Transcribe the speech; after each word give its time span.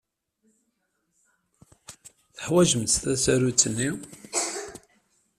Teḥwajemt 2.35 2.99
tasarut-nni? 3.03 3.89